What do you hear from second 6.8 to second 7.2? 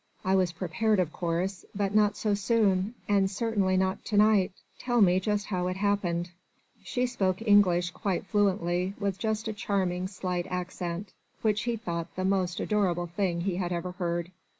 She